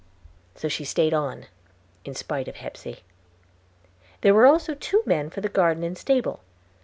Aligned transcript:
So 0.55 0.67
she 0.67 0.83
staid 0.83 1.13
on, 1.13 1.45
in 2.05 2.15
spite 2.15 2.47
of 2.47 2.55
Hepsey. 2.55 3.03
There 4.21 4.33
were 4.33 4.47
also 4.47 4.73
two 4.73 5.03
men 5.05 5.29
for 5.29 5.41
the 5.41 5.47
garden 5.47 5.83
and 5.83 5.95
stable. 5.95 6.39